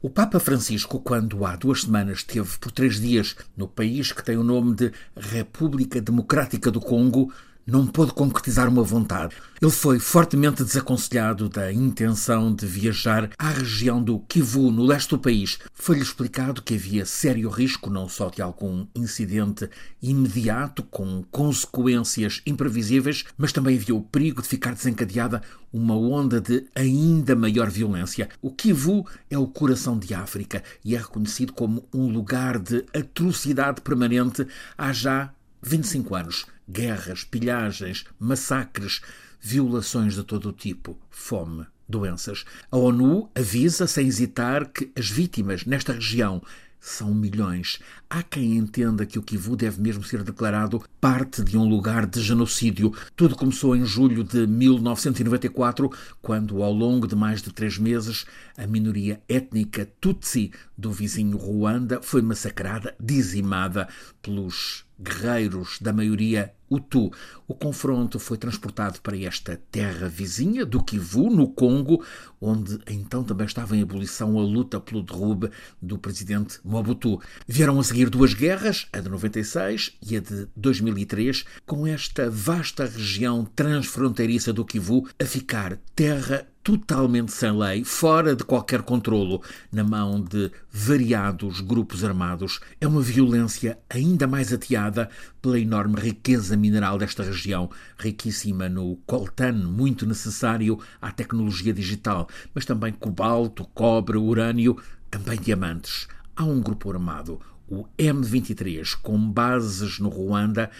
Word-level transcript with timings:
O 0.00 0.08
Papa 0.08 0.38
Francisco, 0.38 1.00
quando 1.00 1.44
há 1.44 1.56
duas 1.56 1.82
semanas 1.82 2.18
esteve 2.18 2.58
por 2.58 2.70
três 2.70 3.00
dias 3.00 3.36
no 3.56 3.66
país 3.66 4.12
que 4.12 4.24
tem 4.24 4.36
o 4.36 4.44
nome 4.44 4.74
de 4.74 4.92
República 5.16 6.00
Democrática 6.00 6.70
do 6.70 6.80
Congo, 6.80 7.32
não 7.66 7.86
pôde 7.86 8.12
concretizar 8.12 8.68
uma 8.68 8.82
vontade. 8.82 9.34
Ele 9.60 9.70
foi 9.70 9.98
fortemente 9.98 10.64
desaconselhado 10.64 11.48
da 11.48 11.72
intenção 11.72 12.54
de 12.54 12.66
viajar 12.66 13.30
à 13.38 13.50
região 13.50 14.02
do 14.02 14.18
Kivu, 14.20 14.70
no 14.70 14.84
leste 14.84 15.10
do 15.10 15.18
país. 15.18 15.58
Foi-lhe 15.74 16.02
explicado 16.02 16.62
que 16.62 16.74
havia 16.74 17.04
sério 17.04 17.50
risco 17.50 17.90
não 17.90 18.08
só 18.08 18.30
de 18.30 18.40
algum 18.40 18.86
incidente 18.94 19.68
imediato 20.02 20.82
com 20.82 21.22
consequências 21.30 22.40
imprevisíveis, 22.46 23.24
mas 23.36 23.52
também 23.52 23.76
havia 23.76 23.94
o 23.94 24.02
perigo 24.02 24.40
de 24.40 24.48
ficar 24.48 24.74
desencadeada 24.74 25.42
uma 25.72 25.94
onda 25.94 26.40
de 26.40 26.66
ainda 26.74 27.36
maior 27.36 27.70
violência. 27.70 28.28
O 28.42 28.50
Kivu 28.50 29.06
é 29.30 29.38
o 29.38 29.46
coração 29.46 29.98
de 29.98 30.14
África 30.14 30.62
e 30.84 30.96
é 30.96 30.98
reconhecido 30.98 31.52
como 31.52 31.86
um 31.94 32.08
lugar 32.08 32.58
de 32.58 32.84
atrocidade 32.94 33.80
permanente 33.80 34.46
há 34.76 34.92
já 34.92 35.32
25 35.62 36.14
anos. 36.14 36.46
Guerras, 36.68 37.24
pilhagens, 37.24 38.04
massacres, 38.18 39.00
violações 39.40 40.14
de 40.14 40.22
todo 40.22 40.50
o 40.50 40.52
tipo, 40.52 40.98
fome, 41.10 41.66
doenças. 41.88 42.44
A 42.70 42.76
ONU 42.76 43.28
avisa 43.34 43.86
sem 43.86 44.06
hesitar 44.06 44.70
que 44.70 44.90
as 44.96 45.10
vítimas 45.10 45.64
nesta 45.64 45.92
região 45.92 46.42
são 46.80 47.14
milhões. 47.14 47.78
Há 48.08 48.22
quem 48.22 48.56
entenda 48.56 49.04
que 49.04 49.18
o 49.18 49.22
Kivu 49.22 49.54
deve 49.54 49.80
mesmo 49.80 50.02
ser 50.02 50.22
declarado 50.22 50.82
parte 51.00 51.44
de 51.44 51.56
um 51.58 51.68
lugar 51.68 52.06
de 52.06 52.22
genocídio. 52.22 52.92
Tudo 53.14 53.36
começou 53.36 53.76
em 53.76 53.84
julho 53.84 54.24
de 54.24 54.46
1994, 54.46 55.90
quando, 56.22 56.62
ao 56.62 56.72
longo 56.72 57.06
de 57.06 57.14
mais 57.14 57.42
de 57.42 57.52
três 57.52 57.76
meses, 57.76 58.24
a 58.56 58.66
minoria 58.66 59.20
étnica 59.28 59.86
Tutsi 60.00 60.50
do 60.76 60.90
vizinho 60.90 61.36
Ruanda 61.36 62.00
foi 62.02 62.22
massacrada, 62.22 62.94
dizimada 62.98 63.86
pelos 64.22 64.84
guerreiros 65.00 65.78
da 65.80 65.92
maioria 65.92 66.52
Hutu. 66.70 67.10
O 67.48 67.54
confronto 67.54 68.20
foi 68.20 68.38
transportado 68.38 69.00
para 69.00 69.18
esta 69.18 69.60
terra 69.72 70.08
vizinha 70.08 70.64
do 70.64 70.82
Kivu, 70.82 71.28
no 71.28 71.48
Congo, 71.48 72.04
onde 72.40 72.78
então 72.86 73.24
também 73.24 73.46
estava 73.46 73.76
em 73.76 73.80
ebulição 73.80 74.38
a 74.38 74.42
luta 74.42 74.78
pelo 74.78 75.02
derrube 75.02 75.50
do 75.82 75.98
presidente 75.98 76.60
Mobutu. 76.64 77.20
Vieram 77.48 77.80
a 77.80 77.82
seguir 77.82 78.08
duas 78.08 78.34
guerras, 78.34 78.86
a 78.92 79.00
de 79.00 79.08
96 79.08 79.96
e 80.08 80.16
a 80.16 80.20
de 80.20 80.46
2003, 80.54 81.44
com 81.66 81.86
esta 81.86 82.30
vasta 82.30 82.84
região 82.84 83.44
transfronteiriça 83.44 84.52
do 84.52 84.64
Kivu 84.64 85.08
a 85.20 85.24
ficar 85.24 85.76
terra 85.96 86.46
totalmente 86.62 87.32
sem 87.32 87.56
lei, 87.56 87.84
fora 87.84 88.36
de 88.36 88.44
qualquer 88.44 88.82
controlo, 88.82 89.42
na 89.72 89.82
mão 89.82 90.20
de 90.20 90.50
variados 90.70 91.60
grupos 91.60 92.04
armados. 92.04 92.60
É 92.80 92.86
uma 92.86 93.00
violência 93.00 93.78
ainda 93.88 94.26
mais 94.26 94.52
ateada 94.52 95.08
pela 95.40 95.58
enorme 95.58 96.00
riqueza 96.00 96.56
mineral 96.56 96.98
desta 96.98 97.22
região, 97.22 97.70
riquíssima 97.98 98.68
no 98.68 98.96
coltan, 99.06 99.52
muito 99.52 100.06
necessário 100.06 100.78
à 101.00 101.10
tecnologia 101.10 101.72
digital, 101.72 102.28
mas 102.54 102.64
também 102.64 102.92
cobalto, 102.92 103.64
cobre, 103.74 104.18
urânio, 104.18 104.76
também 105.10 105.40
diamantes. 105.40 106.06
Há 106.36 106.44
um 106.44 106.60
grupo 106.60 106.90
armado, 106.90 107.40
o 107.68 107.86
M23, 107.98 108.96
com 109.00 109.18
bases 109.30 109.98
no 109.98 110.08
Ruanda, 110.08 110.70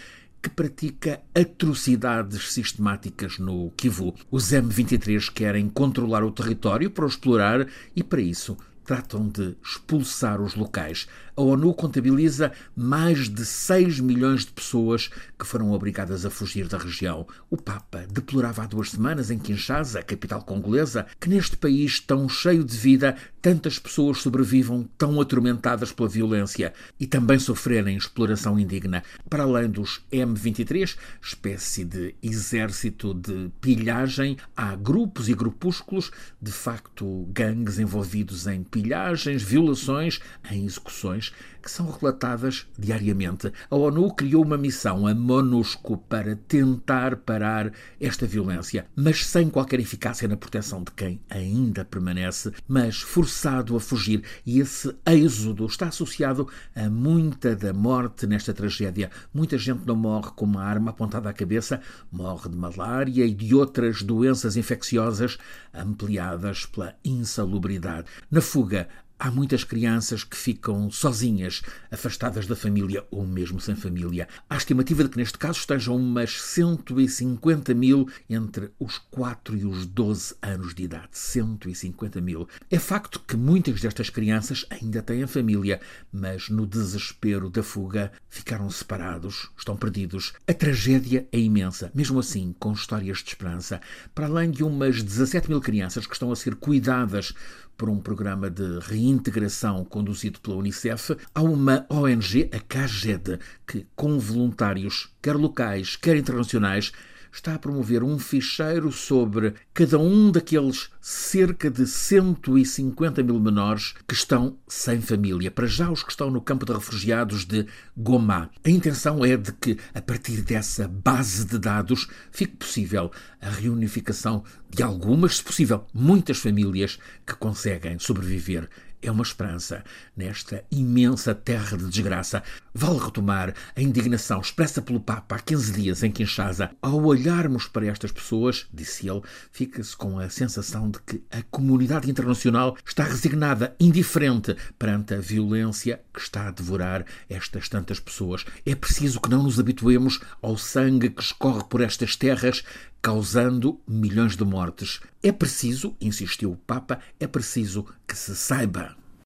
que 0.41 0.49
pratica 0.49 1.21
atrocidades 1.35 2.51
sistemáticas 2.51 3.37
no 3.37 3.71
Kivu. 3.77 4.15
Os 4.29 4.51
M23 4.51 5.31
querem 5.31 5.69
controlar 5.69 6.23
o 6.23 6.31
território 6.31 6.89
para 6.89 7.05
o 7.05 7.07
explorar 7.07 7.67
e, 7.95 8.03
para 8.03 8.21
isso, 8.21 8.57
tratam 8.83 9.27
de 9.27 9.55
expulsar 9.63 10.41
os 10.41 10.55
locais. 10.55 11.07
A 11.35 11.41
ONU 11.41 11.73
contabiliza 11.73 12.51
mais 12.75 13.29
de 13.29 13.45
6 13.45 13.99
milhões 13.99 14.45
de 14.45 14.51
pessoas 14.51 15.09
que 15.39 15.45
foram 15.45 15.71
obrigadas 15.71 16.25
a 16.25 16.29
fugir 16.29 16.67
da 16.67 16.77
região. 16.77 17.25
O 17.49 17.57
Papa 17.57 18.05
deplorava 18.09 18.63
há 18.63 18.65
duas 18.65 18.91
semanas 18.91 19.31
em 19.31 19.39
Kinshasa, 19.39 19.99
a 19.99 20.03
capital 20.03 20.43
congolesa, 20.43 21.07
que 21.19 21.29
neste 21.29 21.55
país 21.55 21.99
tão 21.99 22.27
cheio 22.27 22.63
de 22.63 22.75
vida 22.75 23.15
tantas 23.41 23.79
pessoas 23.79 24.19
sobrevivam 24.19 24.87
tão 24.97 25.19
atormentadas 25.19 25.91
pela 25.91 26.07
violência 26.07 26.73
e 26.99 27.07
também 27.07 27.39
sofrerem 27.39 27.97
exploração 27.97 28.59
indigna. 28.59 29.03
Para 29.29 29.43
além 29.43 29.69
dos 29.69 30.03
M23, 30.11 30.95
espécie 31.21 31.83
de 31.83 32.13
exército 32.21 33.13
de 33.13 33.49
pilhagem, 33.59 34.37
há 34.55 34.75
grupos 34.75 35.27
e 35.27 35.33
grupúsculos, 35.33 36.11
de 36.41 36.51
facto 36.51 37.27
gangues 37.31 37.79
envolvidos 37.79 38.45
em 38.45 38.63
pilhagens, 38.71 39.43
violações, 39.43 40.19
em 40.49 40.65
execuções, 40.65 41.33
que 41.61 41.69
são 41.69 41.89
relatadas 41.91 42.65
diariamente. 42.77 43.51
A 43.69 43.75
ONU 43.75 44.13
criou 44.13 44.43
uma 44.43 44.57
missão, 44.57 45.05
a 45.05 45.13
MONUSCO, 45.13 45.97
para 45.97 46.35
tentar 46.35 47.17
parar 47.17 47.71
esta 47.99 48.25
violência, 48.25 48.87
mas 48.95 49.25
sem 49.25 49.49
qualquer 49.49 49.79
eficácia 49.79 50.27
na 50.27 50.35
proteção 50.35 50.83
de 50.83 50.91
quem 50.91 51.21
ainda 51.29 51.85
permanece, 51.85 52.51
mas 52.67 53.01
forçado 53.01 53.75
a 53.75 53.79
fugir. 53.79 54.23
E 54.45 54.59
esse 54.59 54.95
êxodo 55.05 55.65
está 55.65 55.87
associado 55.87 56.47
a 56.75 56.89
muita 56.89 57.55
da 57.55 57.73
morte 57.73 58.25
nesta 58.25 58.53
tragédia. 58.53 59.11
Muita 59.33 59.57
gente 59.57 59.85
não 59.85 59.95
morre 59.95 60.31
com 60.35 60.45
uma 60.45 60.63
arma 60.63 60.89
apontada 60.91 61.29
à 61.29 61.33
cabeça, 61.33 61.79
morre 62.11 62.49
de 62.49 62.57
malária 62.57 63.25
e 63.25 63.33
de 63.33 63.53
outras 63.53 64.01
doenças 64.01 64.57
infecciosas 64.57 65.37
ampliadas 65.73 66.65
pela 66.65 66.95
insalubridade. 67.03 68.07
Na 68.29 68.41
fuga, 68.61 68.87
Há 69.23 69.29
muitas 69.29 69.63
crianças 69.63 70.23
que 70.23 70.35
ficam 70.35 70.89
sozinhas, 70.89 71.61
afastadas 71.91 72.47
da 72.47 72.55
família 72.55 73.05
ou 73.11 73.23
mesmo 73.23 73.61
sem 73.61 73.75
família. 73.75 74.27
Há 74.49 74.57
estimativa 74.57 75.03
de 75.03 75.09
que 75.11 75.17
neste 75.19 75.37
caso 75.37 75.59
estejam 75.59 75.95
umas 75.95 76.41
150 76.41 77.71
mil 77.75 78.09
entre 78.27 78.71
os 78.79 78.97
4 78.97 79.55
e 79.55 79.63
os 79.63 79.85
12 79.85 80.33
anos 80.41 80.73
de 80.73 80.85
idade. 80.85 81.09
150 81.11 82.19
mil. 82.19 82.49
É 82.71 82.79
facto 82.79 83.19
que 83.19 83.37
muitas 83.37 83.79
destas 83.79 84.09
crianças 84.09 84.65
ainda 84.71 85.03
têm 85.03 85.27
família, 85.27 85.79
mas 86.11 86.49
no 86.49 86.65
desespero 86.65 87.47
da 87.47 87.61
fuga 87.61 88.11
ficaram 88.27 88.71
separados, 88.71 89.51
estão 89.55 89.77
perdidos. 89.77 90.33
A 90.47 90.53
tragédia 90.55 91.27
é 91.31 91.37
imensa, 91.37 91.91
mesmo 91.93 92.19
assim, 92.19 92.55
com 92.57 92.73
histórias 92.73 93.19
de 93.19 93.29
esperança. 93.29 93.81
Para 94.15 94.25
além 94.25 94.49
de 94.49 94.63
umas 94.63 95.03
17 95.03 95.47
mil 95.47 95.61
crianças 95.61 96.07
que 96.07 96.13
estão 96.13 96.31
a 96.31 96.35
ser 96.35 96.55
cuidadas 96.55 97.35
por 97.81 97.89
um 97.89 97.99
programa 97.99 98.47
de 98.47 98.77
reintegração 98.77 99.83
conduzido 99.83 100.39
pela 100.39 100.55
Unicef, 100.55 101.17
há 101.33 101.41
uma 101.41 101.83
ONG, 101.89 102.47
a 102.53 102.59
CAGED, 102.59 103.39
que, 103.65 103.87
com 103.95 104.19
voluntários, 104.19 105.11
quer 105.19 105.35
locais, 105.35 105.95
quer 105.95 106.15
internacionais, 106.15 106.91
está 107.31 107.55
a 107.55 107.59
promover 107.59 108.03
um 108.03 108.19
ficheiro 108.19 108.91
sobre 108.91 109.53
cada 109.73 109.97
um 109.97 110.31
daqueles 110.31 110.89
cerca 110.99 111.69
de 111.69 111.87
150 111.87 113.23
mil 113.23 113.39
menores 113.39 113.93
que 114.07 114.13
estão 114.13 114.57
sem 114.67 115.01
família, 115.01 115.49
para 115.49 115.67
já 115.67 115.89
os 115.89 116.03
que 116.03 116.11
estão 116.11 116.29
no 116.29 116.41
campo 116.41 116.65
de 116.65 116.73
refugiados 116.73 117.45
de 117.45 117.65
Goma. 117.95 118.49
A 118.63 118.69
intenção 118.69 119.23
é 119.25 119.37
de 119.37 119.51
que, 119.53 119.77
a 119.93 120.01
partir 120.01 120.41
dessa 120.41 120.87
base 120.87 121.45
de 121.45 121.57
dados, 121.57 122.07
fique 122.31 122.57
possível 122.57 123.11
a 123.41 123.49
reunificação 123.49 124.43
de 124.69 124.83
algumas, 124.83 125.37
se 125.37 125.43
possível, 125.43 125.85
muitas 125.93 126.37
famílias 126.37 126.99
que 127.25 127.33
conseguem 127.35 127.97
sobreviver 127.99 128.69
é 129.01 129.11
uma 129.11 129.23
esperança 129.23 129.83
nesta 130.15 130.63
imensa 130.71 131.33
terra 131.33 131.77
de 131.77 131.87
desgraça. 131.87 132.43
Vale 132.73 132.99
retomar 132.99 133.53
a 133.75 133.81
indignação 133.81 134.39
expressa 134.39 134.81
pelo 134.81 134.99
Papa 134.99 135.35
há 135.35 135.39
15 135.39 135.73
dias 135.73 136.03
em 136.03 136.11
Kinshasa. 136.11 136.71
Ao 136.81 137.03
olharmos 137.03 137.67
para 137.67 137.87
estas 137.87 138.11
pessoas, 138.11 138.67
disse 138.73 139.09
ele, 139.09 139.21
fica-se 139.51 139.95
com 139.95 140.19
a 140.19 140.29
sensação 140.29 140.89
de 140.89 140.99
que 140.99 141.23
a 141.31 141.41
comunidade 141.43 142.09
internacional 142.09 142.77
está 142.85 143.03
resignada, 143.03 143.75
indiferente 143.79 144.55
perante 144.77 145.13
a 145.13 145.19
violência 145.19 146.01
que 146.13 146.19
está 146.19 146.47
a 146.47 146.51
devorar 146.51 147.05
estas 147.29 147.67
tantas 147.67 147.99
pessoas. 147.99 148.45
É 148.65 148.75
preciso 148.75 149.19
que 149.19 149.29
não 149.29 149.43
nos 149.43 149.59
habituemos 149.59 150.19
ao 150.41 150.57
sangue 150.57 151.09
que 151.09 151.21
escorre 151.21 151.63
por 151.65 151.81
estas 151.81 152.15
terras, 152.15 152.63
causando 153.01 153.79
milhões 153.87 154.35
de 154.35 154.43
mortes. 154.43 154.99
É 155.23 155.31
preciso, 155.31 155.95
insistiu 156.01 156.51
o 156.51 156.57
Papa, 156.57 156.99
é 157.19 157.27
preciso 157.27 157.85
que 158.07 158.15
se 158.15 158.35
saiba 158.35 158.95